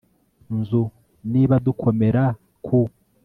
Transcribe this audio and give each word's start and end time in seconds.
nzu 0.57 0.83
niba 1.31 1.55
dukomera 1.65 2.23
ku 2.65 2.79